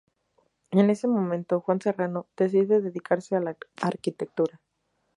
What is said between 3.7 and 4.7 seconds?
arquitectura.